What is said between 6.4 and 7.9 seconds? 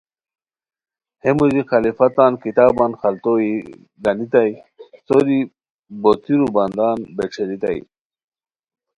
بندان بیݯھیریتائے